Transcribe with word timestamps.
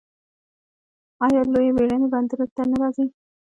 آیا 1.25 1.41
لویې 1.51 1.71
بیړۍ 1.77 1.97
بندرونو 2.11 2.47
ته 2.55 2.63
نه 2.69 2.75
راځي؟ 2.81 3.05